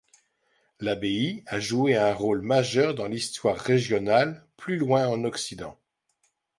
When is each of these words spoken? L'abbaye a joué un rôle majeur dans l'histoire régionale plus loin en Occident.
L'abbaye 0.79 1.43
a 1.45 1.59
joué 1.59 1.95
un 1.95 2.11
rôle 2.11 2.41
majeur 2.41 2.95
dans 2.95 3.05
l'histoire 3.05 3.55
régionale 3.59 4.43
plus 4.57 4.77
loin 4.77 5.07
en 5.07 5.23
Occident. 5.25 5.77